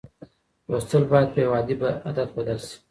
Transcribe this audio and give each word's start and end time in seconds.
لوستل 0.69 1.03
باید 1.11 1.27
په 1.33 1.39
یو 1.45 1.53
عادت 2.05 2.29
بدل 2.35 2.57
سي. 2.67 2.75